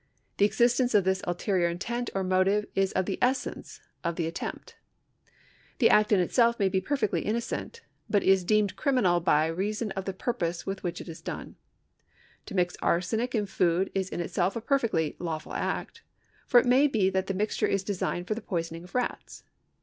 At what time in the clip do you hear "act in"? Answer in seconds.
5.91-6.19